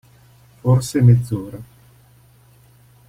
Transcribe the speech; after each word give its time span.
Forse 0.63 0.99
mezz'ora. 1.01 1.59